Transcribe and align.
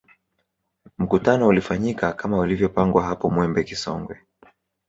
Mkutano 0.97 1.47
ulifanyika 1.47 2.13
kama 2.13 2.37
ulivyopangwa 2.39 3.03
hapo 3.03 3.29
Mwembe 3.29 3.63
Kisonge 3.63 4.15